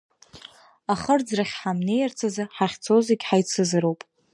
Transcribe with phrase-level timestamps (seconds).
[0.93, 3.99] Ахырӡрахь ҳамнеирц азы ҳахьцо зегьы ҳаицызароуп!